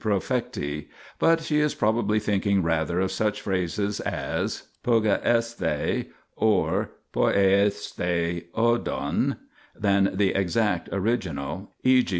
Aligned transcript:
profecti), 0.01 0.87
but 1.19 1.41
she 1.43 1.59
is 1.59 1.75
probably 1.75 2.19
thinking 2.19 2.63
rather 2.63 2.99
of 2.99 3.11
such 3.11 3.39
phrases 3.39 3.99
as 3.99 4.63
nvQeveodai 4.83 6.07
or 6.37 6.89
noielodai 7.13 8.45
odov 8.55 9.37
than 9.75 10.07
of 10.07 10.17
the 10.17 10.29
exact 10.33 10.89
original: 10.91 11.75
e.g. 11.83 12.09